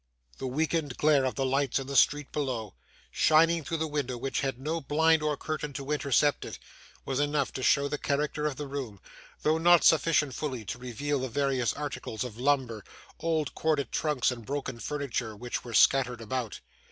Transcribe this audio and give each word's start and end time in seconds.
The 0.39 0.47
weakened 0.47 0.97
glare 0.97 1.25
of 1.25 1.35
the 1.35 1.45
lights 1.45 1.77
in 1.77 1.85
the 1.85 1.95
street 1.95 2.31
below, 2.31 2.73
shining 3.11 3.63
through 3.63 3.77
the 3.77 3.85
window 3.85 4.17
which 4.17 4.41
had 4.41 4.57
no 4.57 4.81
blind 4.81 5.21
or 5.21 5.37
curtain 5.37 5.73
to 5.73 5.91
intercept 5.91 6.43
it, 6.43 6.57
was 7.05 7.19
enough 7.19 7.53
to 7.53 7.61
show 7.61 7.87
the 7.87 7.99
character 7.99 8.47
of 8.47 8.55
the 8.55 8.65
room, 8.65 8.99
though 9.43 9.59
not 9.59 9.83
sufficient 9.83 10.33
fully 10.33 10.65
to 10.65 10.79
reveal 10.79 11.19
the 11.19 11.29
various 11.29 11.71
articles 11.73 12.23
of 12.23 12.39
lumber, 12.39 12.83
old 13.19 13.53
corded 13.53 13.91
trunks 13.91 14.31
and 14.31 14.43
broken 14.43 14.79
furniture, 14.79 15.35
which 15.35 15.63
were 15.63 15.75
scattered 15.75 16.19
about. 16.19 16.61